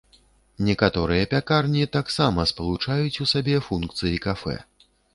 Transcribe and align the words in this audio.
Некаторыя 0.69 1.27
пякарні 1.33 1.85
таксама 1.97 2.49
спалучаюць 2.55 3.21
у 3.27 3.31
сабе 3.37 3.63
функцыі 3.71 4.25
кафэ. 4.29 4.61